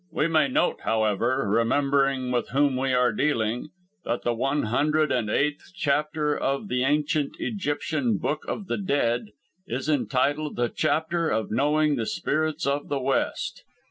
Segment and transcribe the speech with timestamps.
[0.11, 3.69] We may note, however, remembering with whom we are dealing,
[4.03, 9.27] that the one hundred and eighth chapter of the Ancient Egyptian Book of the Dead,
[9.67, 13.63] is entitled 'The Chapter of Knowing the Spirits of the West.'